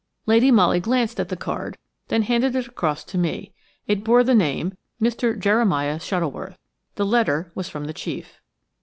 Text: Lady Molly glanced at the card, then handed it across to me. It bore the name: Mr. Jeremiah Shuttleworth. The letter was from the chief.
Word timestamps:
Lady 0.25 0.49
Molly 0.49 0.79
glanced 0.79 1.19
at 1.19 1.29
the 1.29 1.35
card, 1.37 1.77
then 2.07 2.23
handed 2.23 2.55
it 2.55 2.65
across 2.65 3.03
to 3.03 3.19
me. 3.19 3.53
It 3.85 4.03
bore 4.03 4.23
the 4.23 4.33
name: 4.33 4.75
Mr. 4.99 5.37
Jeremiah 5.39 5.99
Shuttleworth. 5.99 6.57
The 6.95 7.05
letter 7.05 7.51
was 7.53 7.69
from 7.69 7.85
the 7.85 7.93
chief. 7.93 8.41